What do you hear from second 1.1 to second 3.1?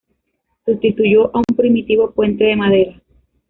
a un primitivo puente de madera.